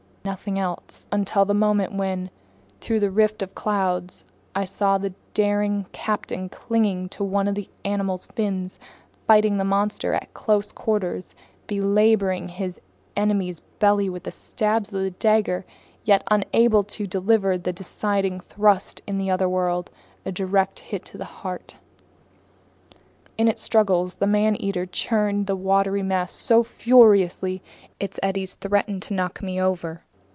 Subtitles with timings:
[0.23, 2.29] Nothing else until the moment when,
[2.79, 7.55] through a rift in the clouds, I saw the daring captain clinging to one of
[7.55, 8.77] the animal's fins,
[9.25, 11.33] fighting the monster at close quarters,
[11.65, 12.79] belaboring his
[13.17, 15.65] enemy's belly with stabs of the dagger
[16.03, 19.89] yet unable to deliver the deciding thrust, in other words,
[20.23, 21.77] a direct hit to the heart.
[23.39, 27.63] In its struggles the man eater churned the watery mass so furiously,
[27.99, 30.03] its eddies threatened to knock me over.